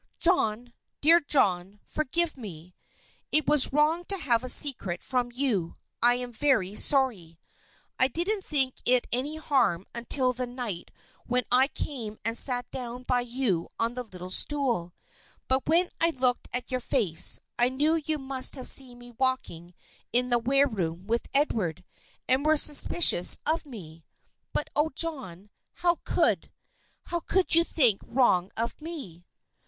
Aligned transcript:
"John, 0.17 0.73
dear 0.99 1.19
John, 1.19 1.79
forgive 1.85 2.35
me! 2.35 2.73
It 3.31 3.47
was 3.47 3.71
wrong 3.71 4.03
to 4.05 4.17
have 4.17 4.43
a 4.43 4.49
secret 4.49 5.03
from 5.03 5.31
you. 5.31 5.77
I'm 6.01 6.33
very 6.33 6.73
sorry. 6.73 7.37
I 7.99 8.07
didn't 8.07 8.43
think 8.43 8.77
it 8.83 9.05
any 9.11 9.35
harm 9.35 9.85
until 9.93 10.33
the 10.33 10.47
night 10.47 10.89
when 11.27 11.43
I 11.51 11.67
came 11.67 12.17
and 12.25 12.35
sat 12.35 12.71
down 12.71 13.03
by 13.03 13.21
you 13.21 13.69
on 13.79 13.93
the 13.93 14.01
little 14.01 14.31
stool. 14.31 14.95
But 15.47 15.67
when 15.67 15.91
I 15.99 16.09
looked 16.09 16.47
at 16.51 16.71
your 16.71 16.79
face, 16.79 17.39
I 17.59 17.69
knew 17.69 18.01
you 18.03 18.17
must 18.17 18.55
have 18.55 18.67
seen 18.67 18.97
me 18.97 19.11
walking 19.19 19.75
in 20.11 20.29
the 20.29 20.39
wareroom 20.39 21.05
with 21.05 21.27
Edward, 21.31 21.83
and 22.27 22.43
were 22.43 22.57
suspicious 22.57 23.37
of 23.45 23.67
me. 23.67 24.03
But 24.51 24.67
oh, 24.75 24.89
John, 24.95 25.51
how 25.73 25.97
could 26.05 26.49
how 27.03 27.19
could 27.19 27.53
you 27.53 27.63
think 27.63 28.01
wrong 28.03 28.49
of 28.57 28.81
me?" 28.81 29.27